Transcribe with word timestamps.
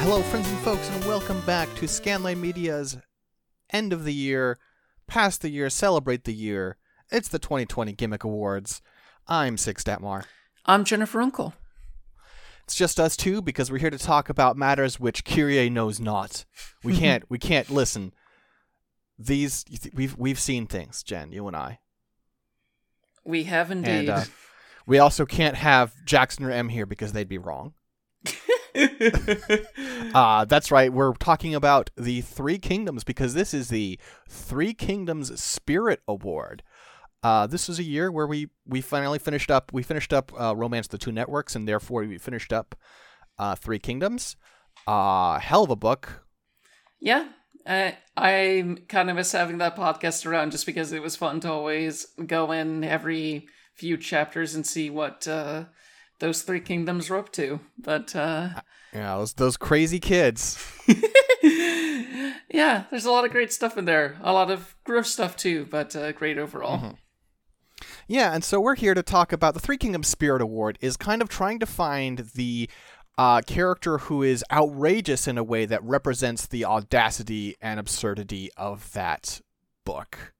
Hello, 0.00 0.22
friends 0.22 0.48
and 0.48 0.58
folks, 0.60 0.88
and 0.90 1.04
welcome 1.04 1.40
back 1.42 1.72
to 1.74 1.86
Scanline 1.86 2.38
Media's 2.38 2.96
end 3.70 3.92
of 3.92 4.04
the 4.04 4.14
year, 4.14 4.58
past 5.06 5.42
the 5.42 5.50
year, 5.50 5.68
celebrate 5.68 6.24
the 6.24 6.32
year. 6.32 6.76
It's 7.10 7.28
the 7.28 7.38
2020 7.38 7.92
Gimmick 7.92 8.24
Awards. 8.24 8.80
I'm 9.26 9.56
Six 9.56 9.82
Statmar. 9.84 10.24
I'm 10.64 10.84
Jennifer 10.84 11.20
Uncle. 11.20 11.52
It's 12.64 12.74
just 12.74 13.00
us 13.00 13.16
two 13.16 13.42
because 13.42 13.70
we're 13.70 13.78
here 13.78 13.90
to 13.90 13.98
talk 13.98 14.28
about 14.28 14.56
matters 14.56 15.00
which 15.00 15.24
Kyrie 15.24 15.68
knows 15.70 16.00
not. 16.00 16.44
We 16.84 16.96
can't. 16.98 17.24
we 17.28 17.38
can't 17.38 17.68
listen. 17.68 18.12
These 19.18 19.64
we've 19.94 20.16
we've 20.16 20.40
seen 20.40 20.66
things, 20.66 21.02
Jen. 21.02 21.32
You 21.32 21.46
and 21.48 21.56
I. 21.56 21.80
We 23.24 23.44
have 23.44 23.70
indeed. 23.70 23.90
And 23.90 24.10
uh, 24.10 24.24
we 24.86 24.98
also 24.98 25.26
can't 25.26 25.56
have 25.56 25.92
Jackson 26.06 26.44
or 26.44 26.50
M 26.50 26.68
here 26.68 26.86
because 26.86 27.12
they'd 27.12 27.28
be 27.28 27.38
wrong. 27.38 27.74
uh, 30.14 30.44
that's 30.46 30.70
right. 30.70 30.92
We're 30.92 31.12
talking 31.14 31.54
about 31.54 31.90
the 31.96 32.20
Three 32.20 32.58
Kingdoms 32.58 33.04
because 33.04 33.34
this 33.34 33.52
is 33.52 33.68
the 33.68 33.98
Three 34.28 34.74
Kingdoms 34.74 35.42
Spirit 35.42 36.00
Award. 36.06 36.62
Uh, 37.22 37.46
this 37.46 37.68
was 37.68 37.78
a 37.78 37.84
year 37.84 38.12
where 38.12 38.26
we 38.26 38.48
we 38.64 38.80
finally 38.80 39.18
finished 39.18 39.50
up. 39.50 39.72
We 39.72 39.82
finished 39.82 40.12
up 40.12 40.32
uh, 40.38 40.54
Romance 40.56 40.88
the 40.88 40.98
Two 40.98 41.12
Networks, 41.12 41.56
and 41.56 41.66
therefore 41.66 42.04
we 42.04 42.18
finished 42.18 42.52
up 42.52 42.74
uh, 43.38 43.54
Three 43.54 43.78
Kingdoms. 43.78 44.36
Uh, 44.86 45.38
hell 45.38 45.64
of 45.64 45.70
a 45.70 45.76
book. 45.76 46.24
Yeah, 47.00 47.28
uh, 47.66 47.92
I 48.16 48.76
kind 48.88 49.10
of 49.10 49.16
miss 49.16 49.32
having 49.32 49.58
that 49.58 49.76
podcast 49.76 50.26
around 50.26 50.52
just 50.52 50.66
because 50.66 50.92
it 50.92 51.02
was 51.02 51.16
fun 51.16 51.40
to 51.40 51.50
always 51.50 52.06
go 52.26 52.52
in 52.52 52.84
every 52.84 53.48
few 53.74 53.96
chapters 53.96 54.54
and 54.54 54.66
see 54.66 54.90
what 54.90 55.28
uh, 55.28 55.64
those 56.20 56.42
three 56.42 56.60
kingdoms 56.60 57.10
were 57.10 57.18
up 57.18 57.32
to. 57.32 57.60
But 57.78 58.14
uh, 58.14 58.50
yeah, 58.92 59.16
those 59.16 59.34
those 59.34 59.56
crazy 59.56 60.00
kids. 60.00 60.58
yeah, 62.50 62.84
there's 62.90 63.04
a 63.04 63.10
lot 63.10 63.24
of 63.24 63.30
great 63.30 63.52
stuff 63.52 63.76
in 63.76 63.84
there. 63.84 64.18
A 64.22 64.32
lot 64.32 64.50
of 64.50 64.76
gross 64.84 65.10
stuff 65.10 65.36
too, 65.36 65.66
but 65.70 65.94
uh, 65.94 66.12
great 66.12 66.38
overall. 66.38 66.78
Mm-hmm. 66.78 66.94
Yeah, 68.08 68.34
and 68.34 68.42
so 68.42 68.60
we're 68.60 68.74
here 68.74 68.94
to 68.94 69.02
talk 69.02 69.32
about 69.32 69.54
the 69.54 69.60
Three 69.60 69.76
Kingdoms 69.76 70.08
Spirit 70.08 70.42
Award 70.42 70.78
is 70.80 70.96
kind 70.96 71.22
of 71.22 71.28
trying 71.28 71.60
to 71.60 71.66
find 71.66 72.30
the 72.34 72.68
uh, 73.16 73.42
character 73.42 73.98
who 73.98 74.22
is 74.22 74.44
outrageous 74.50 75.28
in 75.28 75.38
a 75.38 75.44
way 75.44 75.66
that 75.66 75.82
represents 75.82 76.46
the 76.46 76.64
audacity 76.64 77.56
and 77.60 77.78
absurdity 77.78 78.50
of 78.56 78.92
that 78.92 79.40
book. 79.84 80.34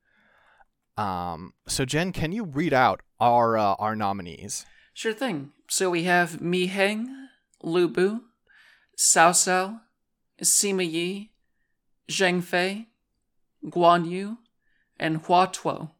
Um, 0.96 1.52
so 1.66 1.84
Jen, 1.84 2.12
can 2.12 2.32
you 2.32 2.44
read 2.44 2.72
out 2.72 3.02
our 3.20 3.56
uh, 3.56 3.74
our 3.78 3.94
nominees? 3.94 4.66
Sure 4.98 5.12
thing. 5.12 5.52
So 5.68 5.90
we 5.90 6.02
have 6.02 6.40
Mi 6.40 6.66
Heng, 6.66 7.28
Lu 7.62 7.86
Bu, 7.86 8.22
Cao 8.96 9.30
Cao, 9.30 9.78
Sima 10.42 10.82
Yi, 10.90 11.30
Zhang 12.10 12.42
Fei, 12.42 12.88
Guan 13.64 14.10
Yu, 14.10 14.38
and 14.98 15.18
Hua 15.18 15.46
Tuo. 15.46 15.92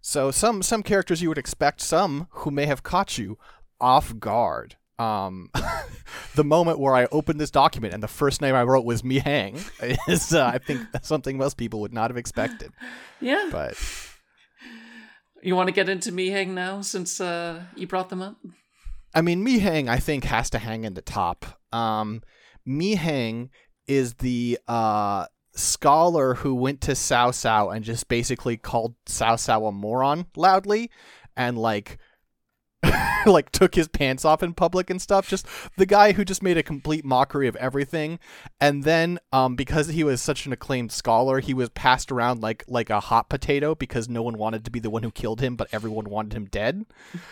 So 0.00 0.32
some 0.32 0.62
some 0.62 0.82
characters 0.82 1.22
you 1.22 1.28
would 1.28 1.38
expect, 1.38 1.80
some 1.80 2.26
who 2.30 2.50
may 2.50 2.66
have 2.66 2.82
caught 2.82 3.18
you 3.18 3.38
off 3.80 4.18
guard. 4.18 4.74
Um, 4.98 5.50
the 6.34 6.42
moment 6.42 6.80
where 6.80 6.96
I 6.96 7.06
opened 7.12 7.40
this 7.40 7.52
document 7.52 7.94
and 7.94 8.02
the 8.02 8.08
first 8.08 8.42
name 8.42 8.56
I 8.56 8.64
wrote 8.64 8.84
was 8.84 9.04
Mi 9.04 9.20
Heng 9.20 9.60
is, 10.08 10.34
uh, 10.34 10.44
I 10.44 10.58
think, 10.58 10.80
something 11.02 11.38
most 11.38 11.56
people 11.56 11.80
would 11.82 11.94
not 11.94 12.10
have 12.10 12.16
expected. 12.16 12.72
Yeah, 13.20 13.48
but 13.52 13.76
you 15.42 15.56
want 15.56 15.68
to 15.68 15.72
get 15.72 15.88
into 15.88 16.12
Mi 16.12 16.30
Heng 16.30 16.54
now 16.54 16.80
since 16.80 17.20
uh, 17.20 17.62
you 17.76 17.86
brought 17.86 18.08
them 18.08 18.22
up. 18.22 18.36
I 19.14 19.20
mean, 19.20 19.44
Mi 19.44 19.58
Heng, 19.58 19.88
I 19.88 19.98
think, 19.98 20.24
has 20.24 20.48
to 20.50 20.58
hang 20.58 20.84
in 20.84 20.94
the 20.94 21.02
top. 21.02 21.44
Um, 21.72 22.22
Mi 22.64 22.94
Heng 22.94 23.50
is 23.86 24.14
the 24.14 24.58
uh, 24.68 25.26
scholar 25.54 26.34
who 26.34 26.54
went 26.54 26.80
to 26.82 26.92
Cao 26.92 27.30
Cao 27.30 27.74
and 27.74 27.84
just 27.84 28.08
basically 28.08 28.56
called 28.56 28.94
Cao 29.06 29.34
Cao 29.34 29.68
a 29.68 29.72
moron 29.72 30.26
loudly 30.36 30.90
and 31.36 31.58
like 31.58 31.98
like 33.26 33.50
took 33.52 33.74
his 33.74 33.88
pants 33.88 34.24
off 34.24 34.42
in 34.42 34.54
public 34.54 34.90
and 34.90 35.00
stuff. 35.00 35.28
Just 35.28 35.46
the 35.76 35.86
guy 35.86 36.12
who 36.12 36.24
just 36.24 36.42
made 36.42 36.56
a 36.56 36.62
complete 36.62 37.04
mockery 37.04 37.48
of 37.48 37.56
everything. 37.56 38.18
And 38.60 38.84
then 38.84 39.18
um 39.32 39.56
because 39.56 39.88
he 39.88 40.04
was 40.04 40.20
such 40.20 40.46
an 40.46 40.52
acclaimed 40.52 40.92
scholar 40.92 41.40
he 41.40 41.54
was 41.54 41.68
passed 41.70 42.10
around 42.12 42.40
like 42.42 42.64
like 42.68 42.90
a 42.90 43.00
hot 43.00 43.28
potato 43.28 43.74
because 43.74 44.08
no 44.08 44.22
one 44.22 44.38
wanted 44.38 44.64
to 44.64 44.70
be 44.70 44.80
the 44.80 44.90
one 44.90 45.02
who 45.02 45.10
killed 45.10 45.40
him 45.40 45.56
but 45.56 45.68
everyone 45.72 46.06
wanted 46.10 46.34
him 46.34 46.46
dead. 46.46 46.84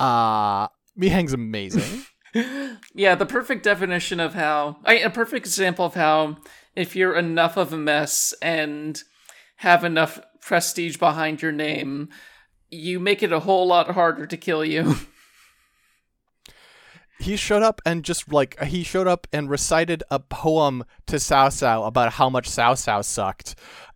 Uh 0.00 0.66
Mi 0.96 1.08
Heng's 1.08 1.32
amazing. 1.32 2.04
Yeah 2.94 3.14
the 3.14 3.24
perfect 3.24 3.62
definition 3.62 4.20
of 4.20 4.34
how 4.34 4.78
I, 4.84 4.94
a 4.94 5.10
perfect 5.10 5.46
example 5.46 5.86
of 5.86 5.94
how 5.94 6.36
if 6.74 6.94
you're 6.94 7.16
enough 7.16 7.56
of 7.56 7.72
a 7.72 7.78
mess 7.78 8.34
and 8.42 9.02
have 9.56 9.84
enough 9.84 10.20
prestige 10.42 10.96
behind 10.98 11.40
your 11.42 11.52
name, 11.52 12.10
you 12.70 13.00
make 13.00 13.22
it 13.22 13.32
a 13.32 13.40
whole 13.40 13.66
lot 13.66 13.90
harder 13.90 14.26
to 14.26 14.36
kill 14.36 14.64
you. 14.64 14.96
he 17.18 17.36
showed 17.36 17.62
up 17.62 17.80
and 17.86 18.04
just 18.04 18.32
like 18.32 18.60
he 18.64 18.82
showed 18.82 19.06
up 19.06 19.26
and 19.32 19.48
recited 19.48 20.02
a 20.10 20.18
poem 20.18 20.84
to 21.06 21.16
Cao 21.16 21.48
Cao 21.48 21.86
about 21.86 22.14
how 22.14 22.28
much 22.28 22.48
Cao 22.48 22.72
Cao 22.72 23.04
sucked. 23.04 23.54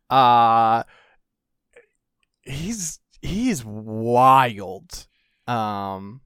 Uh 0.08 0.84
he's 2.42 3.00
he's 3.20 3.64
wild. 3.64 5.06
Um 5.46 6.22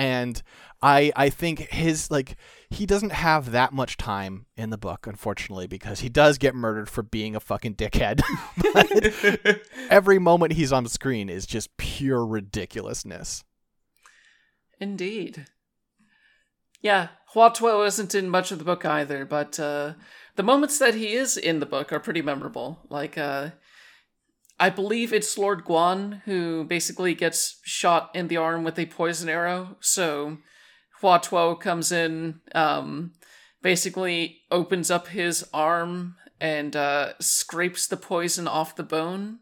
and 0.00 0.42
I 0.80 1.12
I 1.14 1.28
think 1.28 1.58
his 1.70 2.10
like 2.10 2.36
he 2.70 2.86
doesn't 2.86 3.12
have 3.12 3.50
that 3.50 3.74
much 3.74 3.98
time 3.98 4.46
in 4.56 4.70
the 4.70 4.78
book, 4.78 5.06
unfortunately, 5.06 5.66
because 5.66 6.00
he 6.00 6.08
does 6.08 6.38
get 6.38 6.54
murdered 6.54 6.88
for 6.88 7.02
being 7.02 7.36
a 7.36 7.40
fucking 7.40 7.74
dickhead. 7.74 8.22
every 9.90 10.18
moment 10.18 10.54
he's 10.54 10.72
on 10.72 10.86
screen 10.86 11.28
is 11.28 11.44
just 11.44 11.76
pure 11.76 12.24
ridiculousness. 12.24 13.44
Indeed. 14.80 15.46
Yeah, 16.80 17.08
Hua 17.34 17.50
Tuo 17.50 17.82
isn't 17.84 18.14
in 18.14 18.30
much 18.30 18.50
of 18.50 18.58
the 18.58 18.64
book 18.64 18.86
either, 18.86 19.26
but 19.26 19.60
uh, 19.60 19.92
the 20.36 20.42
moments 20.42 20.78
that 20.78 20.94
he 20.94 21.12
is 21.12 21.36
in 21.36 21.60
the 21.60 21.66
book 21.66 21.92
are 21.92 22.00
pretty 22.00 22.22
memorable. 22.22 22.78
Like, 22.88 23.18
uh, 23.18 23.50
I 24.60 24.68
believe 24.68 25.14
it's 25.14 25.38
Lord 25.38 25.64
Guan 25.64 26.20
who 26.26 26.64
basically 26.64 27.14
gets 27.14 27.60
shot 27.64 28.10
in 28.14 28.28
the 28.28 28.36
arm 28.36 28.62
with 28.62 28.78
a 28.78 28.84
poison 28.84 29.30
arrow, 29.30 29.76
so 29.80 30.36
Hua 31.00 31.18
Tuo 31.18 31.54
comes 31.54 31.90
in, 31.90 32.40
um, 32.54 33.12
basically 33.62 34.42
opens 34.50 34.90
up 34.90 35.08
his 35.08 35.48
arm 35.54 36.16
and 36.38 36.76
uh, 36.76 37.14
scrapes 37.20 37.86
the 37.86 37.96
poison 37.96 38.46
off 38.46 38.76
the 38.76 38.82
bone, 38.82 39.38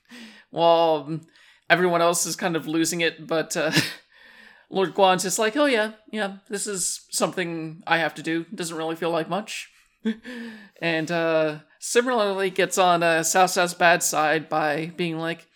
while 0.50 1.20
everyone 1.68 2.00
else 2.00 2.24
is 2.24 2.34
kind 2.34 2.56
of 2.56 2.66
losing 2.66 3.02
it. 3.02 3.26
But 3.26 3.54
uh, 3.54 3.72
Lord 4.70 4.94
Guan's 4.94 5.24
just 5.24 5.38
like, 5.38 5.54
"Oh 5.54 5.66
yeah, 5.66 5.92
yeah, 6.10 6.38
this 6.48 6.66
is 6.66 7.06
something 7.10 7.82
I 7.86 7.98
have 7.98 8.14
to 8.14 8.22
do. 8.22 8.46
Doesn't 8.54 8.76
really 8.76 8.96
feel 8.96 9.10
like 9.10 9.28
much." 9.28 9.70
and 10.80 11.10
uh, 11.10 11.58
similarly 11.82 12.48
gets 12.48 12.78
on 12.78 13.02
uh, 13.02 13.20
Cao 13.20 13.52
Cao's 13.52 13.74
bad 13.74 14.04
side 14.04 14.48
by 14.48 14.92
being 14.96 15.18
like, 15.18 15.48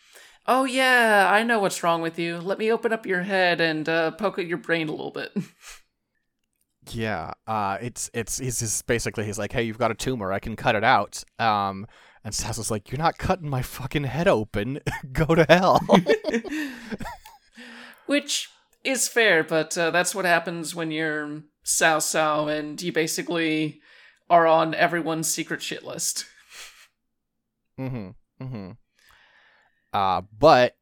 Oh 0.48 0.64
yeah, 0.64 1.28
I 1.30 1.42
know 1.42 1.60
what's 1.60 1.82
wrong 1.82 2.02
with 2.02 2.18
you. 2.18 2.38
Let 2.38 2.58
me 2.58 2.70
open 2.70 2.92
up 2.92 3.06
your 3.06 3.22
head 3.22 3.60
and 3.60 3.88
uh, 3.88 4.10
poke 4.12 4.38
at 4.38 4.46
your 4.46 4.58
brain 4.58 4.88
a 4.88 4.92
little 4.92 5.10
bit. 5.10 5.32
yeah, 6.90 7.32
uh, 7.46 7.78
it's 7.80 8.10
it's 8.12 8.38
he's 8.38 8.58
just 8.60 8.86
basically 8.86 9.24
he's 9.24 9.38
like, 9.38 9.52
hey, 9.52 9.62
you've 9.62 9.78
got 9.78 9.90
a 9.90 9.94
tumor. 9.94 10.32
I 10.32 10.38
can 10.38 10.54
cut 10.54 10.76
it 10.76 10.84
out. 10.84 11.24
Um, 11.38 11.86
and 12.24 12.32
Cao 12.34 12.54
Cao's 12.54 12.70
like, 12.70 12.90
you're 12.90 12.98
not 12.98 13.18
cutting 13.18 13.48
my 13.48 13.62
fucking 13.62 14.04
head 14.04 14.28
open. 14.28 14.80
Go 15.12 15.34
to 15.34 15.46
hell. 15.48 15.80
Which 18.06 18.48
is 18.84 19.08
fair, 19.08 19.42
but 19.42 19.76
uh, 19.76 19.90
that's 19.90 20.14
what 20.14 20.24
happens 20.24 20.74
when 20.74 20.92
you're 20.92 21.42
Cao 21.64 21.98
Cao 21.98 22.56
and 22.56 22.80
you 22.80 22.92
basically 22.92 23.80
are 24.28 24.46
on 24.46 24.74
everyone's 24.74 25.28
secret 25.28 25.62
shit 25.62 25.84
list. 25.84 26.26
Mm-hmm. 27.78 28.42
Mm-hmm. 28.42 28.70
Uh, 29.92 30.22
but 30.38 30.76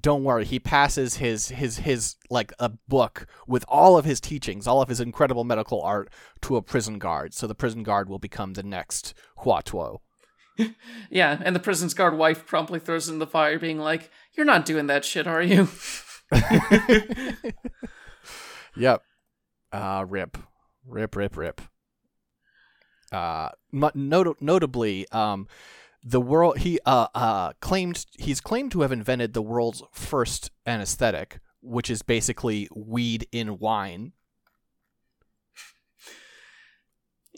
don't 0.00 0.24
worry, 0.24 0.44
he 0.44 0.58
passes 0.58 1.16
his 1.16 1.48
his 1.48 1.78
his 1.78 2.16
like 2.30 2.52
a 2.58 2.70
book 2.88 3.26
with 3.46 3.64
all 3.68 3.96
of 3.96 4.04
his 4.04 4.20
teachings, 4.20 4.66
all 4.66 4.82
of 4.82 4.88
his 4.88 5.00
incredible 5.00 5.44
medical 5.44 5.80
art 5.82 6.12
to 6.42 6.56
a 6.56 6.62
prison 6.62 6.98
guard. 6.98 7.32
So 7.34 7.46
the 7.46 7.54
prison 7.54 7.82
guard 7.82 8.08
will 8.08 8.18
become 8.18 8.54
the 8.54 8.62
next 8.62 9.14
Hua 9.38 9.60
Tuo. 9.62 10.02
yeah, 11.10 11.40
and 11.44 11.54
the 11.54 11.60
prison 11.60 11.88
guard 11.94 12.16
wife 12.16 12.46
promptly 12.46 12.80
throws 12.80 13.08
in 13.08 13.18
the 13.18 13.26
fire, 13.26 13.58
being 13.58 13.78
like, 13.78 14.10
"You're 14.32 14.46
not 14.46 14.66
doing 14.66 14.88
that 14.88 15.04
shit, 15.04 15.26
are 15.26 15.42
you?" 15.42 15.68
yep. 18.76 19.02
Uh, 19.72 20.04
rip, 20.08 20.38
rip, 20.86 21.16
rip, 21.16 21.36
rip. 21.36 21.60
Uh, 23.14 23.50
not- 23.72 23.96
notably, 24.40 25.08
um, 25.10 25.46
the 26.02 26.20
world 26.20 26.58
he 26.58 26.78
uh, 26.84 27.06
uh 27.14 27.52
claimed 27.60 28.04
he's 28.18 28.40
claimed 28.40 28.70
to 28.72 28.82
have 28.82 28.92
invented 28.92 29.32
the 29.32 29.40
world's 29.40 29.82
first 29.92 30.50
anesthetic, 30.66 31.40
which 31.62 31.88
is 31.88 32.02
basically 32.02 32.68
weed 32.74 33.26
in 33.32 33.58
wine. 33.58 34.12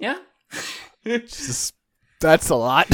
Yeah. 0.01 0.19
Just, 1.05 1.75
that's 2.21 2.49
a 2.49 2.57
lot. 2.57 2.91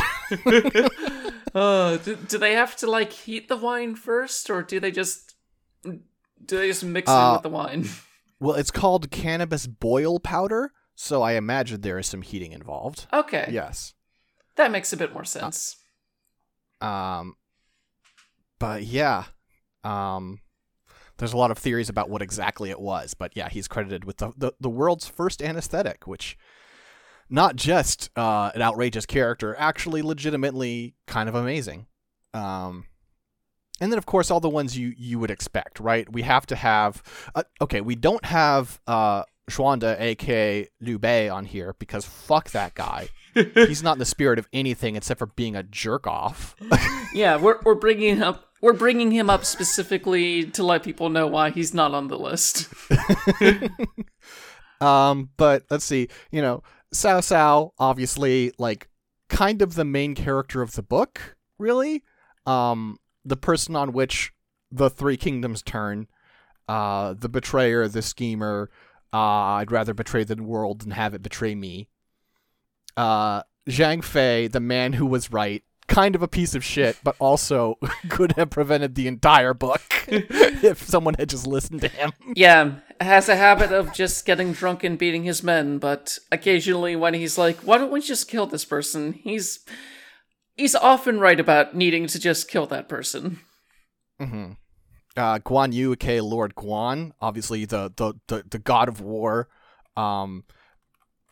uh, 1.55 1.96
do, 2.05 2.17
do 2.17 2.38
they 2.38 2.52
have 2.52 2.76
to 2.76 2.90
like 2.90 3.12
heat 3.12 3.49
the 3.49 3.56
wine 3.56 3.94
first, 3.94 4.50
or 4.50 4.62
do 4.62 4.79
they 4.79 4.90
just 4.90 5.34
do 5.84 6.58
they 6.58 6.69
just 6.69 6.84
mix 6.84 7.11
it 7.11 7.14
Uh, 7.14 7.34
with 7.34 7.43
the 7.43 7.49
wine? 7.49 7.88
well, 8.40 8.56
it's 8.56 8.70
called 8.70 9.11
cannabis 9.11 9.67
boil 9.67 10.20
powder, 10.20 10.73
so 11.02 11.20
I 11.22 11.32
imagine 11.32 11.81
there 11.81 11.99
is 11.99 12.06
some 12.06 12.22
heating 12.22 12.52
involved. 12.52 13.06
Okay, 13.12 13.49
Yes. 13.50 13.94
that 14.54 14.70
makes 14.70 14.93
a 14.93 14.96
bit 14.96 15.12
more 15.12 15.25
sense. 15.25 15.76
Um, 16.81 17.34
but 18.60 18.84
yeah, 18.84 19.25
um, 19.82 20.38
there's 21.19 21.32
a 21.32 21.37
lot 21.37 21.50
of 21.50 21.58
theories 21.58 21.88
about 21.88 22.08
what 22.08 22.22
exactly 22.22 22.70
it 22.70 22.81
was. 22.81 23.14
But 23.14 23.32
yeah, 23.34 23.49
he's 23.49 23.66
credited 23.66 24.04
with 24.04 24.19
the 24.19 24.32
the, 24.37 24.52
the 24.60 24.70
world's 24.70 25.08
first 25.08 25.43
anesthetic, 25.43 26.06
which 26.06 26.38
not 27.28 27.56
just 27.56 28.10
uh, 28.16 28.52
an 28.55 28.62
outrageous 28.62 29.05
character, 29.06 29.56
actually 29.58 30.02
legitimately 30.02 30.94
kind 31.08 31.28
of 31.28 31.34
amazing. 31.34 31.87
Um, 32.32 32.87
and 33.81 33.90
then 33.90 33.98
of 33.98 34.06
course 34.06 34.31
all 34.31 34.38
the 34.38 34.48
ones 34.48 34.78
you 34.78 34.94
you 34.96 35.19
would 35.19 35.32
expect, 35.32 35.81
right? 35.81 36.10
We 36.12 36.22
have 36.22 36.46
to 36.46 36.55
have 36.55 37.02
uh, 37.34 37.43
okay, 37.60 37.81
we 37.81 37.96
don't 37.96 38.25
have 38.25 38.81
uh 38.87 39.25
Xuande, 39.50 40.00
aka 40.00 40.68
Liu 40.80 40.98
Bei, 40.98 41.28
on 41.28 41.44
here 41.44 41.74
because 41.78 42.04
fuck 42.04 42.50
that 42.50 42.74
guy. 42.74 43.08
He's 43.34 43.82
not 43.82 43.94
in 43.94 43.98
the 43.98 44.04
spirit 44.04 44.38
of 44.38 44.48
anything 44.52 44.96
except 44.96 45.18
for 45.18 45.26
being 45.26 45.56
a 45.56 45.62
jerk 45.62 46.06
off. 46.06 46.54
yeah, 47.14 47.36
we're 47.36 47.58
we're 47.64 47.74
bringing 47.74 48.22
up 48.22 48.52
we're 48.62 48.72
bringing 48.72 49.10
him 49.10 49.28
up 49.28 49.44
specifically 49.44 50.44
to 50.44 50.62
let 50.62 50.84
people 50.84 51.10
know 51.10 51.26
why 51.26 51.50
he's 51.50 51.74
not 51.74 51.92
on 51.92 52.08
the 52.08 52.18
list. 52.18 52.72
um, 54.80 55.30
but 55.36 55.64
let's 55.68 55.84
see, 55.84 56.08
you 56.30 56.40
know, 56.40 56.62
Cao 56.94 57.18
Cao, 57.18 57.70
obviously, 57.78 58.52
like, 58.58 58.88
kind 59.28 59.62
of 59.62 59.74
the 59.74 59.84
main 59.84 60.14
character 60.14 60.62
of 60.62 60.72
the 60.72 60.82
book, 60.82 61.36
really. 61.58 62.04
Um, 62.46 62.98
the 63.24 63.36
person 63.36 63.74
on 63.74 63.92
which 63.92 64.32
the 64.70 64.88
three 64.88 65.16
kingdoms 65.16 65.60
turn, 65.62 66.06
uh, 66.68 67.14
the 67.14 67.28
betrayer, 67.28 67.88
the 67.88 68.02
schemer. 68.02 68.70
Uh, 69.12 69.60
I'd 69.60 69.70
rather 69.70 69.94
betray 69.94 70.24
the 70.24 70.36
world 70.36 70.80
than 70.80 70.92
have 70.92 71.14
it 71.14 71.22
betray 71.22 71.54
me. 71.54 71.88
Uh, 72.96 73.42
Zhang 73.68 74.02
Fei, 74.02 74.48
the 74.48 74.60
man 74.60 74.94
who 74.94 75.06
was 75.06 75.32
right, 75.32 75.62
kind 75.86 76.14
of 76.14 76.22
a 76.22 76.28
piece 76.28 76.54
of 76.54 76.64
shit, 76.64 76.96
but 77.04 77.16
also 77.18 77.78
could 78.08 78.32
have 78.32 78.50
prevented 78.50 78.94
the 78.94 79.06
entire 79.06 79.54
book 79.54 79.82
if 80.08 80.82
someone 80.82 81.14
had 81.18 81.28
just 81.28 81.46
listened 81.46 81.80
to 81.82 81.88
him. 81.88 82.12
yeah, 82.34 82.76
has 83.00 83.28
a 83.28 83.36
habit 83.36 83.72
of 83.72 83.92
just 83.92 84.24
getting 84.24 84.52
drunk 84.52 84.84
and 84.84 84.98
beating 84.98 85.24
his 85.24 85.42
men, 85.42 85.78
but 85.78 86.18
occasionally 86.30 86.96
when 86.96 87.14
he's 87.14 87.36
like, 87.36 87.58
"Why 87.58 87.78
don't 87.78 87.92
we 87.92 88.00
just 88.00 88.28
kill 88.28 88.46
this 88.46 88.64
person?" 88.64 89.12
he's 89.12 89.60
he's 90.56 90.74
often 90.74 91.20
right 91.20 91.38
about 91.38 91.74
needing 91.74 92.06
to 92.08 92.18
just 92.18 92.48
kill 92.48 92.66
that 92.66 92.88
person. 92.88 93.40
Mm-hmm. 94.20 94.52
Uh, 95.16 95.38
Guan 95.40 95.72
Yu, 95.72 95.92
aka 95.92 96.20
Lord 96.20 96.54
Guan, 96.54 97.12
obviously 97.20 97.64
the, 97.64 97.92
the, 97.96 98.14
the, 98.28 98.44
the 98.48 98.58
god 98.58 98.88
of 98.88 99.00
war, 99.00 99.48
um, 99.96 100.44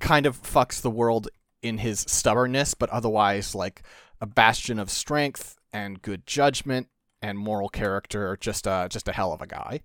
kind 0.00 0.26
of 0.26 0.40
fucks 0.40 0.80
the 0.82 0.90
world 0.90 1.28
in 1.62 1.78
his 1.78 2.00
stubbornness, 2.00 2.74
but 2.74 2.90
otherwise 2.90 3.54
like 3.54 3.82
a 4.20 4.26
bastion 4.26 4.78
of 4.78 4.90
strength 4.90 5.58
and 5.72 6.02
good 6.02 6.26
judgment 6.26 6.88
and 7.22 7.38
moral 7.38 7.68
character. 7.68 8.36
Just 8.40 8.66
uh, 8.66 8.88
just 8.88 9.08
a 9.08 9.12
hell 9.12 9.32
of 9.32 9.40
a 9.40 9.46
guy. 9.46 9.80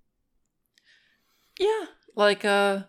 Yeah, 1.60 1.86
like 2.16 2.44
uh 2.44 2.84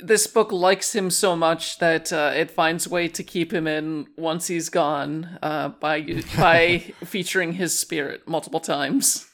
this 0.00 0.26
book 0.26 0.52
likes 0.52 0.94
him 0.94 1.10
so 1.10 1.34
much 1.34 1.78
that 1.78 2.12
uh, 2.12 2.32
it 2.34 2.50
finds 2.52 2.86
a 2.86 2.88
way 2.88 3.08
to 3.08 3.24
keep 3.24 3.52
him 3.52 3.66
in 3.66 4.06
once 4.16 4.46
he's 4.46 4.68
gone 4.68 5.38
uh, 5.42 5.70
by 5.70 6.22
by 6.36 6.78
featuring 7.04 7.54
his 7.54 7.76
spirit 7.76 8.26
multiple 8.26 8.60
times. 8.60 9.26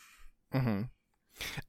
Mm-hmm. 0.55 0.83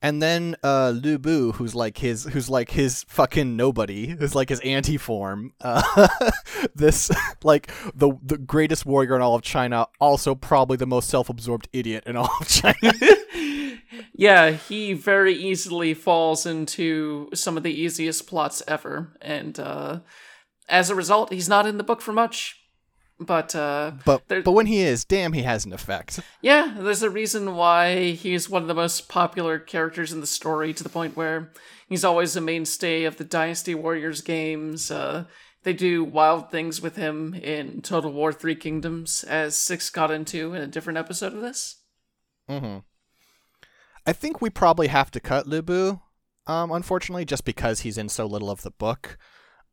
And 0.02 0.22
then 0.22 0.56
uh, 0.64 0.94
Lu 0.96 1.18
Bu, 1.18 1.54
who's 1.54 1.74
like 1.74 1.98
his, 1.98 2.26
who's 2.26 2.50
like 2.50 2.72
his 2.72 3.04
fucking 3.08 3.56
nobody, 3.56 4.08
who's 4.08 4.36
like 4.36 4.50
his 4.50 4.60
anti-form. 4.60 5.54
Uh, 5.60 6.08
this 6.76 7.12
like 7.44 7.72
the 7.94 8.14
the 8.24 8.38
greatest 8.38 8.86
warrior 8.86 9.16
in 9.16 9.22
all 9.22 9.36
of 9.36 9.42
China, 9.42 9.88
also 10.00 10.36
probably 10.36 10.78
the 10.78 10.86
most 10.86 11.10
self-absorbed 11.10 11.68
idiot 11.74 12.04
in 12.06 12.16
all 12.16 12.30
of 12.40 12.48
China. 12.48 12.94
yeah, 14.14 14.52
he 14.52 14.94
very 14.94 15.34
easily 15.34 15.94
falls 15.94 16.46
into 16.46 17.30
some 17.34 17.58
of 17.58 17.64
the 17.64 17.74
easiest 17.74 18.28
plots 18.28 18.62
ever, 18.68 19.18
and 19.22 19.60
uh, 19.60 20.00
as 20.70 20.90
a 20.90 20.96
result, 20.96 21.34
he's 21.34 21.50
not 21.50 21.66
in 21.66 21.78
the 21.78 21.84
book 21.84 22.02
for 22.02 22.14
much. 22.14 22.62
But 23.20 23.56
uh, 23.56 23.94
but 24.06 24.28
There- 24.28 24.42
but 24.42 24.52
when 24.52 24.66
he 24.66 24.80
is, 24.82 25.06
damn, 25.06 25.32
he 25.34 25.44
has 25.44 25.66
an 25.66 25.72
effect. 25.74 26.20
Yeah, 26.42 26.76
there's 26.78 27.02
a 27.04 27.10
reason 27.10 27.56
why 27.56 28.12
he's 28.12 28.50
one 28.50 28.62
of 28.62 28.68
the 28.68 28.74
most 28.74 29.08
popular 29.08 29.58
characters 29.58 30.12
in 30.12 30.20
the 30.20 30.28
story 30.28 30.74
to 30.74 30.84
the 30.84 30.90
point 30.90 31.16
where 31.16 31.52
he's 31.88 32.04
always 32.04 32.36
a 32.36 32.42
mainstay 32.42 33.06
of 33.06 33.16
the 33.16 33.24
Dynasty 33.24 33.74
Warriors 33.74 34.22
games. 34.22 34.92
Uh, 34.92 35.26
they 35.64 35.72
do 35.74 36.04
wild 36.04 36.52
things 36.52 36.82
with 36.82 36.98
him 36.98 37.34
in 37.34 37.82
Total 37.82 38.12
War 38.12 38.34
Three 38.34 38.56
Kingdoms, 38.56 39.24
as 39.24 39.56
Six 39.56 39.90
got 39.90 40.12
into 40.12 40.54
in 40.54 40.62
a 40.62 40.68
different 40.68 41.00
episode 41.00 41.34
of 41.34 41.42
this. 41.42 41.82
Mm-hmm. 42.50 42.80
I 44.06 44.14
think 44.14 44.42
we 44.42 44.50
probably 44.50 44.88
have 44.88 45.10
to 45.12 45.20
cut 45.20 45.48
Lu 45.48 45.62
Bu, 45.62 46.00
um, 46.48 46.72
unfortunately, 46.72 47.26
just 47.26 47.46
because 47.46 47.80
he's 47.80 47.98
in 47.98 48.10
so 48.10 48.26
little 48.26 48.52
of 48.52 48.62
the 48.62 48.72
book. 48.72 49.18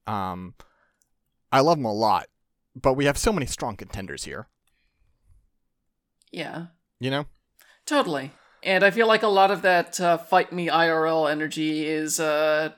Um, 0.06 0.54
I 1.50 1.60
love 1.60 1.76
him 1.78 1.84
a 1.84 1.92
lot, 1.92 2.28
but 2.74 2.94
we 2.94 3.04
have 3.04 3.18
so 3.18 3.32
many 3.32 3.46
strong 3.46 3.76
contenders 3.76 4.24
here. 4.24 4.48
Yeah, 6.30 6.66
You 6.98 7.10
know. 7.10 7.26
totally. 7.86 8.32
And 8.62 8.84
I 8.84 8.90
feel 8.90 9.06
like 9.08 9.22
a 9.22 9.28
lot 9.28 9.50
of 9.50 9.62
that 9.62 10.00
uh, 10.00 10.16
fight 10.18 10.52
me 10.52 10.68
IRL 10.68 11.30
energy 11.30 11.86
is 11.86 12.18
uh, 12.20 12.70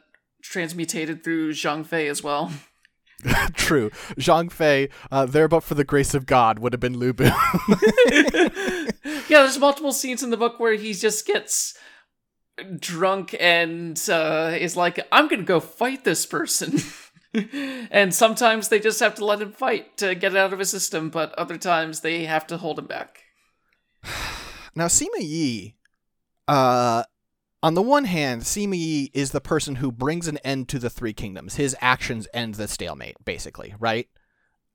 transmutated 0.43 1.23
through 1.23 1.53
Zhang 1.53 1.85
Fei 1.87 2.09
as 2.09 2.23
well. 2.23 2.51
True. 3.55 3.91
Zhang 4.19 4.51
Fei, 4.51 4.89
uh, 5.11 5.25
there 5.27 5.49
but 5.49 5.61
for 5.63 5.75
the 5.75 5.85
grace 5.85 6.15
of 6.15 6.27
God, 6.27 6.59
would 6.59 6.73
have 6.73 6.81
been 6.81 6.99
Lu 6.99 7.13
Bu. 7.13 7.25
yeah, 8.11 8.91
there's 9.29 9.59
multiple 9.59 9.93
scenes 9.93 10.23
in 10.23 10.31
the 10.31 10.37
book 10.37 10.59
where 10.59 10.75
he 10.75 10.93
just 10.93 11.27
gets 11.27 11.75
drunk 12.79 13.35
and 13.41 14.01
uh, 14.11 14.55
is 14.59 14.77
like, 14.77 15.01
I'm 15.11 15.29
gonna 15.29 15.43
go 15.43 15.61
fight 15.61 16.05
this 16.05 16.27
person. 16.27 16.79
And 17.91 18.15
sometimes 18.15 18.69
they 18.69 18.79
just 18.79 19.01
have 19.01 19.15
to 19.17 19.25
let 19.25 19.41
him 19.41 19.53
fight 19.53 19.97
to 19.99 20.15
get 20.15 20.33
it 20.33 20.39
out 20.39 20.53
of 20.53 20.59
his 20.59 20.71
system, 20.71 21.11
but 21.11 21.33
other 21.35 21.59
times 21.59 22.01
they 22.01 22.25
have 22.25 22.47
to 22.47 22.57
hold 22.57 22.79
him 22.79 22.87
back. 22.87 23.23
now, 24.75 24.87
Sima 24.87 25.21
Yi, 25.21 25.77
uh, 26.47 27.05
on 27.63 27.75
the 27.75 27.83
one 27.83 28.05
hand, 28.05 28.43
Sima 28.43 28.77
Yi 28.77 29.11
is 29.15 29.33
the 29.33 29.41
person 29.41 29.77
who 29.77 29.91
brings 29.91 30.29
an 30.29 30.39
end 30.39 30.69
to 30.69 30.79
the 30.79 30.91
Three 30.91 31.13
Kingdoms. 31.13 31.57
His 31.57 31.77
actions 31.81 32.29
end 32.33 32.55
the 32.55 32.69
stalemate, 32.69 33.17
basically, 33.25 33.75
right? 33.79 34.09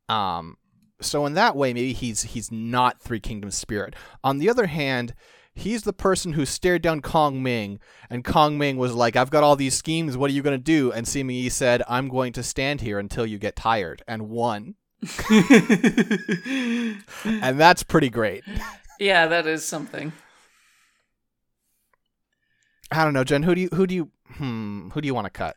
Um, 0.09 0.57
so 1.01 1.25
in 1.25 1.33
that 1.35 1.55
way, 1.55 1.73
maybe 1.73 1.93
he's 1.93 2.23
he's 2.23 2.51
not 2.51 3.01
Three 3.01 3.19
Kingdoms 3.19 3.55
spirit. 3.55 3.95
On 4.23 4.39
the 4.39 4.49
other 4.49 4.65
hand, 4.67 5.13
he's 5.59 5.83
the 5.83 5.93
person 5.93 6.33
who 6.33 6.45
stared 6.45 6.81
down 6.81 7.01
Kong 7.01 7.43
Ming, 7.43 7.79
and 8.09 8.23
Kong 8.25 8.57
Ming 8.57 8.77
was 8.77 8.93
like, 8.93 9.15
"I've 9.15 9.29
got 9.29 9.43
all 9.43 9.55
these 9.55 9.75
schemes. 9.77 10.17
What 10.17 10.29
are 10.29 10.33
you 10.33 10.41
gonna 10.41 10.57
do?" 10.57 10.91
And 10.91 11.05
Sima 11.05 11.33
Yi 11.33 11.49
said, 11.49 11.83
"I'm 11.87 12.07
going 12.09 12.33
to 12.33 12.43
stand 12.43 12.81
here 12.81 12.99
until 12.99 13.25
you 13.25 13.37
get 13.37 13.55
tired," 13.55 14.01
and 14.07 14.29
won. 14.29 14.75
And 17.25 17.59
that's 17.59 17.83
pretty 17.83 18.09
great. 18.09 18.43
yeah, 18.99 19.27
that 19.27 19.45
is 19.47 19.63
something. 19.65 20.11
I 22.91 23.03
don't 23.03 23.13
know, 23.13 23.23
Jen. 23.23 23.43
Who 23.43 23.55
do 23.55 23.61
you 23.61 23.69
who 23.73 23.87
do 23.87 23.95
you 23.95 24.11
hmm 24.33 24.89
who 24.89 25.01
do 25.01 25.05
you 25.05 25.13
want 25.13 25.25
to 25.25 25.31
cut? 25.31 25.55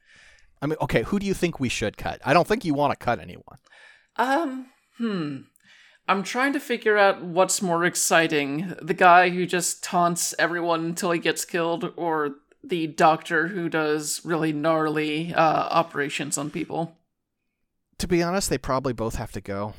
I 0.60 0.66
mean, 0.66 0.76
okay, 0.80 1.02
who 1.02 1.18
do 1.18 1.26
you 1.26 1.34
think 1.34 1.58
we 1.58 1.68
should 1.68 1.96
cut? 1.96 2.20
I 2.24 2.34
don't 2.34 2.46
think 2.46 2.64
you 2.64 2.74
want 2.74 2.92
to 2.92 3.04
cut 3.04 3.18
anyone. 3.18 3.58
Um, 4.16 4.66
hmm. 4.98 5.38
I'm 6.12 6.22
trying 6.22 6.52
to 6.52 6.60
figure 6.60 6.98
out 6.98 7.22
what's 7.24 7.62
more 7.62 7.86
exciting 7.86 8.74
the 8.82 8.92
guy 8.92 9.30
who 9.30 9.46
just 9.46 9.82
taunts 9.82 10.34
everyone 10.38 10.84
until 10.84 11.10
he 11.10 11.18
gets 11.18 11.46
killed, 11.46 11.90
or 11.96 12.34
the 12.62 12.86
doctor 12.86 13.48
who 13.48 13.70
does 13.70 14.20
really 14.22 14.52
gnarly 14.52 15.32
uh, 15.32 15.40
operations 15.70 16.36
on 16.36 16.50
people. 16.50 16.98
To 17.96 18.06
be 18.06 18.22
honest, 18.22 18.50
they 18.50 18.58
probably 18.58 18.92
both 18.92 19.14
have 19.14 19.32
to 19.32 19.40
go. 19.40 19.72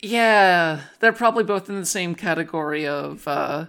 Yeah, 0.00 0.80
they're 0.98 1.12
probably 1.12 1.44
both 1.44 1.68
in 1.68 1.76
the 1.76 1.86
same 1.86 2.16
category 2.16 2.84
of 2.84 3.28
uh, 3.28 3.66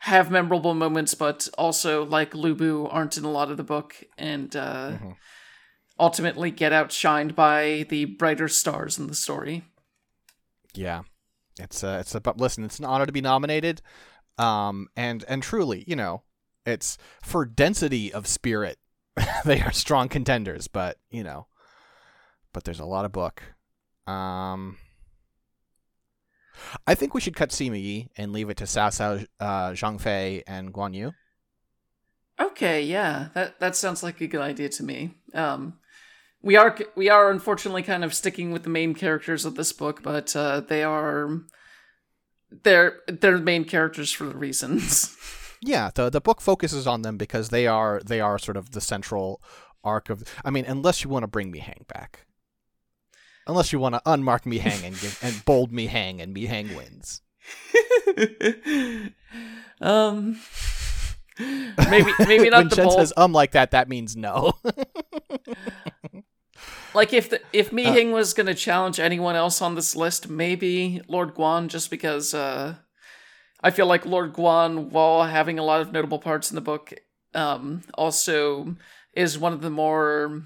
have 0.00 0.30
memorable 0.30 0.74
moments, 0.74 1.14
but 1.14 1.48
also, 1.58 2.04
like 2.04 2.36
Lu 2.36 2.54
Bu, 2.54 2.86
aren't 2.86 3.16
in 3.16 3.24
a 3.24 3.32
lot 3.32 3.50
of 3.50 3.56
the 3.56 3.64
book, 3.64 3.96
and 4.16 4.54
uh, 4.54 4.90
Mhm. 4.92 5.16
ultimately 5.98 6.52
get 6.52 6.70
outshined 6.70 7.34
by 7.34 7.84
the 7.88 8.04
brighter 8.04 8.46
stars 8.46 8.96
in 8.96 9.08
the 9.08 9.14
story. 9.16 9.64
Yeah, 10.74 11.02
it's 11.58 11.82
uh, 11.82 11.98
it's 12.00 12.14
about 12.14 12.38
listen. 12.38 12.64
It's 12.64 12.78
an 12.78 12.84
honor 12.84 13.06
to 13.06 13.12
be 13.12 13.20
nominated, 13.20 13.82
um, 14.38 14.88
and 14.96 15.24
and 15.28 15.42
truly, 15.42 15.84
you 15.86 15.96
know, 15.96 16.22
it's 16.64 16.98
for 17.22 17.44
density 17.44 18.12
of 18.12 18.26
spirit. 18.26 18.78
they 19.44 19.60
are 19.60 19.72
strong 19.72 20.08
contenders, 20.08 20.68
but 20.68 20.98
you 21.10 21.22
know, 21.22 21.46
but 22.52 22.64
there's 22.64 22.80
a 22.80 22.84
lot 22.84 23.04
of 23.04 23.12
book. 23.12 23.42
Um, 24.06 24.78
I 26.86 26.94
think 26.94 27.14
we 27.14 27.20
should 27.20 27.36
cut 27.36 27.50
Sima 27.50 27.80
Yi 27.80 28.10
and 28.16 28.32
leave 28.32 28.50
it 28.50 28.56
to 28.58 28.64
Cao 28.64 28.88
Cao, 28.88 29.26
uh, 29.40 29.70
Zhang 29.70 30.00
Fei, 30.00 30.42
and 30.46 30.72
Guan 30.72 30.94
Yu. 30.94 31.12
Okay, 32.40 32.82
yeah, 32.82 33.28
that 33.34 33.60
that 33.60 33.76
sounds 33.76 34.02
like 34.02 34.20
a 34.20 34.26
good 34.26 34.40
idea 34.40 34.68
to 34.70 34.82
me. 34.82 35.14
Um, 35.34 35.78
we 36.42 36.56
are 36.56 36.76
we 36.94 37.08
are 37.08 37.30
unfortunately 37.30 37.82
kind 37.82 38.04
of 38.04 38.14
sticking 38.14 38.50
with 38.52 38.62
the 38.62 38.70
main 38.70 38.94
characters 38.94 39.44
of 39.44 39.54
this 39.56 39.72
book, 39.72 40.02
but 40.02 40.34
uh, 40.34 40.60
they 40.60 40.82
are 40.82 41.40
they're 42.62 43.00
they're 43.06 43.38
the 43.38 43.44
main 43.44 43.64
characters 43.64 44.12
for 44.12 44.24
the 44.24 44.36
reasons. 44.36 45.16
Yeah, 45.62 45.90
the 45.94 46.08
the 46.08 46.22
book 46.22 46.40
focuses 46.40 46.86
on 46.86 47.02
them 47.02 47.18
because 47.18 47.50
they 47.50 47.66
are 47.66 48.00
they 48.02 48.18
are 48.18 48.38
sort 48.38 48.56
of 48.56 48.70
the 48.70 48.80
central 48.80 49.42
arc 49.84 50.08
of. 50.08 50.24
I 50.42 50.48
mean, 50.48 50.64
unless 50.64 51.04
you 51.04 51.10
want 51.10 51.24
to 51.24 51.26
bring 51.26 51.50
Mi 51.50 51.58
Heng 51.58 51.84
back, 51.86 52.24
unless 53.46 53.70
you 53.70 53.78
want 53.78 53.94
to 53.94 54.00
unmark 54.06 54.46
Mi 54.46 54.56
Heng 54.56 54.82
and 54.86 54.98
give, 54.98 55.18
and 55.22 55.44
bold 55.44 55.70
Mi 55.70 55.84
Heng 55.84 56.22
and 56.22 56.32
Mi 56.32 56.46
Heng 56.46 56.74
wins. 56.74 57.20
um. 59.82 60.40
Maybe 61.38 62.10
maybe 62.20 62.48
not 62.50 62.58
when 62.58 62.68
the 62.68 62.76
Jen 62.76 62.86
bold. 62.86 62.98
says 62.98 63.12
um 63.18 63.32
like 63.32 63.52
that, 63.52 63.72
that 63.72 63.86
means 63.86 64.16
no. 64.16 64.54
Like 66.94 67.12
if 67.12 67.30
the, 67.30 67.40
if 67.52 67.72
Mi 67.72 67.84
Heng 67.84 68.12
was 68.12 68.34
gonna 68.34 68.54
challenge 68.54 68.98
anyone 68.98 69.36
else 69.36 69.62
on 69.62 69.74
this 69.74 69.94
list, 69.94 70.28
maybe 70.28 71.00
Lord 71.08 71.34
Guan, 71.34 71.68
just 71.68 71.90
because 71.90 72.34
uh, 72.34 72.74
I 73.62 73.70
feel 73.70 73.86
like 73.86 74.06
Lord 74.06 74.32
Guan, 74.32 74.90
while 74.90 75.24
having 75.24 75.58
a 75.58 75.64
lot 75.64 75.80
of 75.80 75.92
notable 75.92 76.18
parts 76.18 76.50
in 76.50 76.56
the 76.56 76.60
book, 76.60 76.92
um, 77.34 77.82
also 77.94 78.76
is 79.14 79.38
one 79.38 79.52
of 79.52 79.60
the 79.60 79.70
more. 79.70 80.42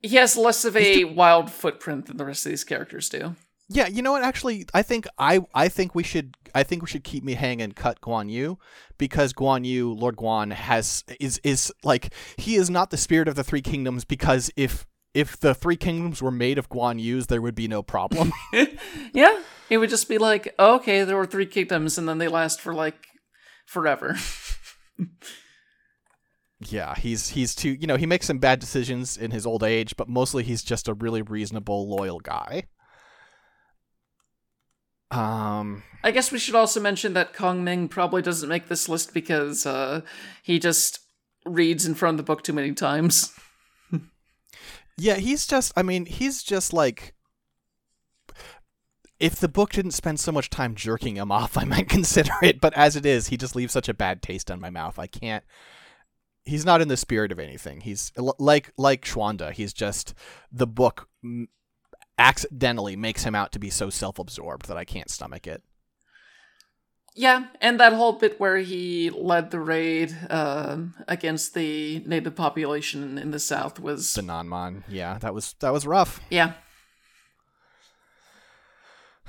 He 0.00 0.16
has 0.16 0.36
less 0.36 0.64
of 0.64 0.76
a 0.76 1.04
wild 1.04 1.50
footprint 1.50 2.06
than 2.06 2.16
the 2.16 2.24
rest 2.24 2.46
of 2.46 2.50
these 2.50 2.64
characters 2.64 3.08
do. 3.08 3.34
Yeah, 3.70 3.86
you 3.86 4.00
know 4.00 4.12
what? 4.12 4.22
Actually, 4.22 4.64
I 4.72 4.82
think 4.82 5.06
I 5.18 5.40
I 5.54 5.68
think 5.68 5.94
we 5.94 6.02
should 6.02 6.34
I 6.54 6.62
think 6.62 6.82
we 6.82 6.88
should 6.88 7.04
keep 7.04 7.22
Mi 7.22 7.34
Heng 7.34 7.60
and 7.60 7.76
cut 7.76 8.00
Guan 8.00 8.30
Yu 8.30 8.58
because 8.96 9.34
Guan 9.34 9.66
Yu, 9.66 9.92
Lord 9.92 10.16
Guan, 10.16 10.52
has 10.52 11.04
is 11.20 11.38
is 11.44 11.72
like 11.84 12.14
he 12.38 12.56
is 12.56 12.70
not 12.70 12.90
the 12.90 12.96
spirit 12.96 13.28
of 13.28 13.34
the 13.34 13.44
three 13.44 13.60
kingdoms 13.60 14.04
because 14.06 14.50
if 14.56 14.86
if 15.12 15.38
the 15.38 15.54
three 15.54 15.76
kingdoms 15.76 16.22
were 16.22 16.30
made 16.30 16.58
of 16.58 16.70
Guan 16.70 17.00
Yu's, 17.00 17.26
there 17.26 17.42
would 17.42 17.54
be 17.54 17.68
no 17.68 17.82
problem. 17.82 18.32
yeah, 19.12 19.38
it 19.68 19.78
would 19.78 19.90
just 19.90 20.08
be 20.08 20.16
like, 20.16 20.54
oh, 20.58 20.76
okay, 20.76 21.04
there 21.04 21.16
were 21.16 21.26
three 21.26 21.46
kingdoms, 21.46 21.98
and 21.98 22.08
then 22.08 22.18
they 22.18 22.28
last 22.28 22.60
for 22.60 22.72
like 22.72 23.06
forever. 23.66 24.16
yeah, 26.60 26.94
he's 26.94 27.30
he's 27.30 27.54
too 27.54 27.70
you 27.70 27.86
know 27.86 27.96
he 27.96 28.06
makes 28.06 28.26
some 28.26 28.38
bad 28.38 28.60
decisions 28.60 29.18
in 29.18 29.30
his 29.30 29.44
old 29.44 29.62
age, 29.62 29.94
but 29.98 30.08
mostly 30.08 30.42
he's 30.42 30.62
just 30.62 30.88
a 30.88 30.94
really 30.94 31.20
reasonable, 31.20 31.86
loyal 31.86 32.20
guy. 32.20 32.64
Um, 35.18 35.82
I 36.04 36.12
guess 36.12 36.30
we 36.30 36.38
should 36.38 36.54
also 36.54 36.80
mention 36.80 37.12
that 37.14 37.34
Kong 37.34 37.64
Ming 37.64 37.88
probably 37.88 38.22
doesn't 38.22 38.48
make 38.48 38.68
this 38.68 38.88
list 38.88 39.12
because 39.12 39.66
uh, 39.66 40.02
he 40.42 40.58
just 40.58 41.00
reads 41.44 41.86
in 41.86 41.94
front 41.94 42.14
of 42.14 42.18
the 42.18 42.22
book 42.22 42.42
too 42.42 42.52
many 42.52 42.72
times. 42.72 43.32
yeah, 44.96 45.16
he's 45.16 45.46
just. 45.46 45.72
I 45.76 45.82
mean, 45.82 46.06
he's 46.06 46.42
just 46.42 46.72
like. 46.72 47.14
If 49.18 49.34
the 49.34 49.48
book 49.48 49.72
didn't 49.72 49.90
spend 49.90 50.20
so 50.20 50.30
much 50.30 50.48
time 50.48 50.76
jerking 50.76 51.16
him 51.16 51.32
off, 51.32 51.58
I 51.58 51.64
might 51.64 51.88
consider 51.98 52.32
it. 52.40 52.60
But 52.60 52.74
as 52.74 52.94
it 52.94 53.04
is, 53.04 53.28
he 53.28 53.36
just 53.36 53.56
leaves 53.56 53.72
such 53.72 53.88
a 53.88 53.94
bad 53.94 54.22
taste 54.22 54.50
in 54.50 54.60
my 54.60 54.70
mouth. 54.70 54.98
I 54.98 55.08
can't. 55.08 55.42
He's 56.44 56.64
not 56.64 56.80
in 56.80 56.88
the 56.88 56.96
spirit 56.96 57.32
of 57.32 57.40
anything. 57.40 57.80
He's 57.80 58.12
like 58.38 58.72
like 58.78 59.04
Xuande. 59.04 59.52
He's 59.52 59.72
just 59.72 60.14
the 60.52 60.66
book 60.66 61.08
accidentally 62.18 62.96
makes 62.96 63.24
him 63.24 63.34
out 63.34 63.52
to 63.52 63.58
be 63.58 63.70
so 63.70 63.90
self-absorbed 63.90 64.66
that 64.68 64.76
I 64.76 64.84
can't 64.84 65.10
stomach 65.10 65.46
it. 65.46 65.62
Yeah, 67.14 67.46
and 67.60 67.80
that 67.80 67.94
whole 67.94 68.12
bit 68.12 68.38
where 68.38 68.58
he 68.58 69.10
led 69.10 69.50
the 69.50 69.58
raid 69.58 70.16
uh, 70.30 70.78
against 71.08 71.54
the 71.54 72.00
native 72.06 72.36
population 72.36 73.18
in 73.18 73.32
the 73.32 73.40
south 73.40 73.80
was 73.80 74.14
the 74.14 74.22
Nanman. 74.22 74.84
Yeah, 74.88 75.18
that 75.18 75.34
was 75.34 75.54
that 75.58 75.72
was 75.72 75.84
rough. 75.84 76.20
Yeah. 76.30 76.52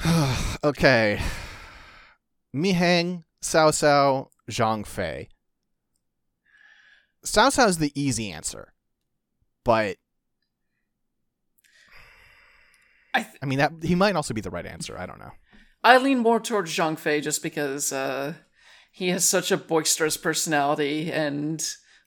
okay. 0.64 1.20
Mi 2.54 2.74
Heng, 2.74 3.24
Cao 3.42 3.72
Cao, 3.72 4.28
Zhang 4.52 4.86
Fei. 4.86 5.30
Cao 7.26 7.50
Cao 7.50 7.68
is 7.68 7.80
the 7.80 7.92
easy 8.00 8.32
answer, 8.32 8.74
but 9.64 9.98
I, 13.14 13.24
th- 13.24 13.38
I 13.42 13.46
mean 13.46 13.60
that 13.60 13.74
he 13.82 13.96
might 13.96 14.16
also 14.16 14.34
be 14.34 14.42
the 14.42 14.50
right 14.50 14.66
answer. 14.66 14.98
I 14.98 15.06
don't 15.06 15.20
know. 15.20 15.32
I 15.84 15.98
lean 15.98 16.20
more 16.20 16.40
towards 16.40 16.76
Zhang 16.76 16.98
Fei 16.98 17.22
just 17.22 17.42
because 17.42 17.92
uh, 17.92 18.34
he 18.92 19.10
has 19.10 19.24
such 19.26 19.52
a 19.52 19.58
boisterous 19.58 20.18
personality 20.18 21.12
and 21.12 21.64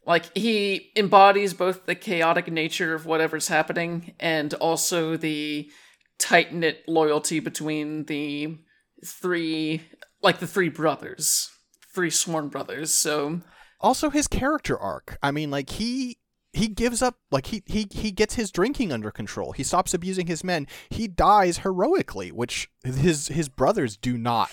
like 0.07 0.37
he 0.37 0.91
embodies 0.97 1.55
both 1.55 1.87
the 1.87 1.95
chaotic 1.95 2.51
nature 2.51 2.95
of 2.95 3.07
whatever's 3.07 3.49
happening 3.49 4.15
and 4.21 4.53
also 4.55 5.17
the 5.17 5.71
tight 6.19 6.53
knit 6.53 6.83
loyalty 6.87 7.41
between 7.41 8.05
the 8.05 8.59
three 9.05 9.83
like 10.23 10.39
the 10.39 10.47
three 10.47 10.69
brothers, 10.69 11.51
three 11.95 12.11
sworn 12.11 12.49
brothers. 12.49 12.95
So 12.95 13.41
also 13.81 14.11
his 14.11 14.29
character 14.29 14.79
arc. 14.79 15.19
I 15.23 15.31
mean, 15.31 15.51
like 15.51 15.71
he 15.71 16.19
he 16.53 16.69
gives 16.69 17.01
up 17.01 17.17
like 17.31 17.47
he 17.47 17.63
he 17.67 17.89
he 17.91 18.11
gets 18.11 18.35
his 18.35 18.51
drinking 18.51 18.93
under 18.93 19.11
control. 19.11 19.53
He 19.53 19.63
stops 19.63 19.95
abusing 19.95 20.27
his 20.27 20.45
men. 20.45 20.67
He 20.91 21.09
dies 21.09 21.59
heroically, 21.59 22.31
which 22.31 22.71
his 22.85 23.29
his 23.29 23.49
brothers 23.49 23.97
do 23.97 24.19
not. 24.19 24.51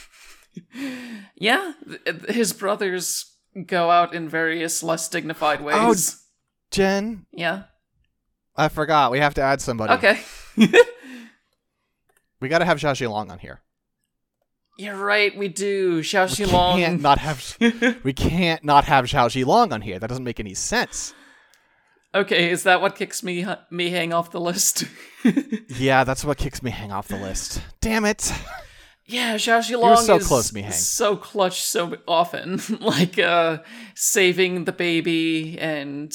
yeah, 1.36 1.74
his 2.30 2.54
brothers 2.54 3.36
go 3.66 3.90
out 3.90 4.14
in 4.14 4.30
various 4.30 4.82
less 4.82 5.10
dignified 5.10 5.60
oh, 5.62 5.66
ways. 5.66 6.16
Oh, 6.18 6.26
Jen. 6.72 7.26
Yeah. 7.32 7.64
I 8.56 8.70
forgot. 8.70 9.12
We 9.12 9.20
have 9.20 9.34
to 9.36 9.42
add 9.42 9.62
somebody. 9.62 9.94
Okay. 9.94 10.20
we 12.40 12.50
got 12.50 12.60
to 12.60 12.66
have 12.66 12.78
Zhao 12.78 12.92
Zilong 12.92 13.32
on 13.32 13.40
here. 13.40 13.62
You're 14.78 14.96
right, 14.96 15.36
we 15.38 15.48
do. 15.48 16.02
Zhao 16.02 16.28
Zilong. 16.28 16.76
We 16.76 16.82
can't 16.82 17.02
not 17.02 17.18
have. 17.20 17.58
we 18.04 18.14
can't 18.14 18.64
not 18.64 18.86
have 18.86 19.06
Zhao 19.06 19.28
Zilong 19.28 19.74
on 19.74 19.82
here. 19.82 20.00
That 20.00 20.08
doesn't 20.08 20.24
make 20.24 20.40
any 20.40 20.54
sense. 20.54 21.14
Okay, 22.14 22.50
is 22.50 22.64
that 22.64 22.82
what 22.82 22.96
kicks 22.96 23.22
me 23.22 23.46
Mi 23.70 23.90
Heng 23.90 24.14
off 24.14 24.32
the 24.32 24.40
list? 24.40 24.86
yeah, 25.68 26.04
that's 26.04 26.26
what 26.26 26.38
kicks 26.38 26.64
Mi 26.64 26.72
Heng 26.72 26.92
off 26.92 27.08
the 27.08 27.18
list. 27.18 27.62
Damn 27.82 28.06
it. 28.06 28.34
Yeah, 29.06 29.36
Zhao 29.36 29.60
Zilong 29.60 29.98
so 29.98 30.16
is 30.18 30.28
close, 30.28 30.52
Mi 30.52 30.64
Heng. 30.64 30.72
so 30.72 31.16
clutch 31.16 31.62
so 31.62 31.98
often, 32.08 32.60
like 32.80 33.20
uh, 33.20 33.60
saving 33.94 34.66
the 34.66 34.72
baby 34.72 35.60
and 35.60 36.12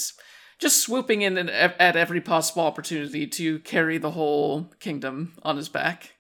just 0.59 0.81
swooping 0.83 1.23
in 1.23 1.49
at 1.49 1.97
every 1.97 2.21
possible 2.21 2.63
opportunity 2.63 3.27
to 3.29 3.61
carry 3.61 3.99
the 3.99 4.13
whole 4.13 4.73
kingdom 4.81 5.35
on 5.43 5.57
his 5.57 5.69
back. 5.69 6.15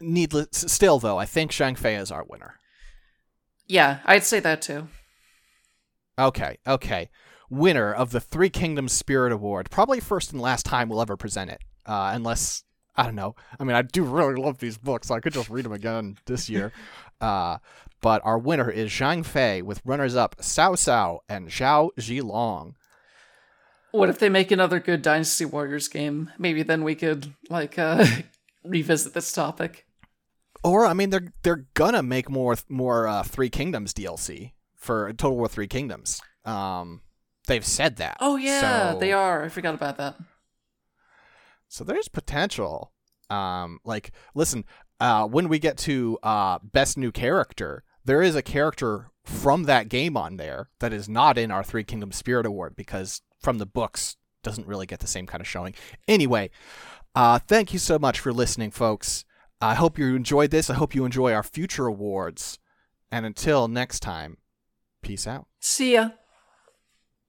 Needless, 0.00 0.64
still 0.68 0.98
though, 0.98 1.18
I 1.18 1.26
think 1.26 1.50
Zhang 1.50 1.76
Fei 1.76 1.96
is 1.96 2.10
our 2.10 2.24
winner. 2.24 2.54
Yeah, 3.66 3.98
I'd 4.06 4.24
say 4.24 4.40
that 4.40 4.62
too. 4.62 4.88
Okay, 6.18 6.56
okay 6.66 7.10
winner 7.50 7.92
of 7.92 8.10
the 8.10 8.20
Three 8.20 8.50
Kingdoms 8.50 8.92
Spirit 8.92 9.32
Award. 9.32 9.70
Probably 9.70 10.00
first 10.00 10.32
and 10.32 10.40
last 10.40 10.66
time 10.66 10.88
we'll 10.88 11.02
ever 11.02 11.16
present 11.16 11.50
it, 11.50 11.62
uh, 11.84 12.10
unless 12.14 12.64
I 12.96 13.04
don't 13.04 13.14
know. 13.14 13.34
I 13.60 13.64
mean, 13.64 13.76
I 13.76 13.82
do 13.82 14.04
really 14.04 14.40
love 14.40 14.58
these 14.58 14.78
books. 14.78 15.08
So 15.08 15.14
I 15.14 15.20
could 15.20 15.32
just 15.32 15.50
read 15.50 15.64
them 15.64 15.72
again 15.72 16.18
this 16.26 16.48
year. 16.48 16.72
Uh, 17.18 17.56
but 18.02 18.20
our 18.26 18.38
winner 18.38 18.70
is 18.70 18.90
Zhang 18.90 19.24
Fei 19.24 19.62
with 19.62 19.80
runners-up 19.86 20.36
Cao 20.36 20.72
Cao 20.72 21.20
and 21.30 21.48
Zhao 21.48 21.88
Zilong. 21.98 22.74
What 23.92 24.10
if 24.10 24.18
they 24.18 24.28
make 24.28 24.50
another 24.50 24.80
good 24.80 25.00
Dynasty 25.00 25.46
Warriors 25.46 25.88
game? 25.88 26.30
Maybe 26.38 26.62
then 26.62 26.84
we 26.84 26.94
could 26.94 27.32
like 27.48 27.78
uh, 27.78 28.04
revisit 28.64 29.14
this 29.14 29.32
topic. 29.32 29.86
Or 30.62 30.84
I 30.84 30.92
mean, 30.92 31.08
they're 31.08 31.32
they're 31.42 31.64
gonna 31.72 32.02
make 32.02 32.28
more 32.28 32.56
more 32.68 33.08
uh, 33.08 33.22
Three 33.22 33.48
Kingdoms 33.48 33.94
DLC 33.94 34.52
for 34.74 35.10
Total 35.14 35.36
War 35.36 35.48
Three 35.48 35.68
Kingdoms. 35.68 36.20
Um, 36.44 37.00
they've 37.46 37.64
said 37.64 37.96
that. 37.96 38.16
Oh 38.20 38.36
yeah, 38.36 38.92
so, 38.92 38.98
they 38.98 39.12
are. 39.12 39.44
I 39.44 39.48
forgot 39.48 39.74
about 39.74 39.96
that. 39.98 40.16
So 41.68 41.84
there's 41.84 42.08
potential. 42.08 42.92
Um, 43.28 43.80
like 43.84 44.12
listen, 44.34 44.64
uh, 45.00 45.26
when 45.26 45.48
we 45.48 45.58
get 45.58 45.76
to 45.78 46.18
uh, 46.22 46.58
best 46.62 46.96
new 46.96 47.10
character, 47.10 47.82
there 48.04 48.22
is 48.22 48.36
a 48.36 48.42
character 48.42 49.10
from 49.24 49.64
that 49.64 49.88
game 49.88 50.16
on 50.16 50.36
there 50.36 50.70
that 50.78 50.92
is 50.92 51.08
not 51.08 51.36
in 51.36 51.50
our 51.50 51.64
Three 51.64 51.84
Kingdoms 51.84 52.16
Spirit 52.16 52.46
Award 52.46 52.76
because 52.76 53.22
from 53.40 53.58
the 53.58 53.66
books 53.66 54.16
doesn't 54.42 54.66
really 54.66 54.86
get 54.86 55.00
the 55.00 55.08
same 55.08 55.26
kind 55.26 55.40
of 55.40 55.48
showing. 55.48 55.74
Anyway, 56.06 56.50
uh, 57.14 57.38
thank 57.40 57.72
you 57.72 57.78
so 57.78 57.98
much 57.98 58.20
for 58.20 58.32
listening, 58.32 58.70
folks. 58.70 59.24
I 59.60 59.74
hope 59.74 59.98
you 59.98 60.14
enjoyed 60.14 60.50
this. 60.50 60.70
I 60.70 60.74
hope 60.74 60.94
you 60.94 61.04
enjoy 61.04 61.32
our 61.32 61.42
future 61.42 61.86
awards. 61.86 62.58
And 63.10 63.26
until 63.26 63.68
next 63.68 64.00
time, 64.00 64.36
peace 65.02 65.26
out. 65.26 65.46
See 65.60 65.94
ya. 65.94 66.10